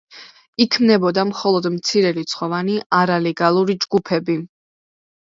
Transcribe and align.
იქმნებოდა 0.63 1.25
მხოლოდ 1.33 1.69
მცირერიცხოვანი 1.77 2.81
არალეგალური 3.03 3.81
ჯგუფები. 3.87 4.43